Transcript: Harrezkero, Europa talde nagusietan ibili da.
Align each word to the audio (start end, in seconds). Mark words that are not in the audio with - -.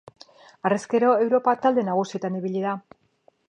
Harrezkero, 0.69 1.11
Europa 1.25 1.55
talde 1.67 1.85
nagusietan 1.93 2.41
ibili 2.41 2.65
da. 2.69 2.75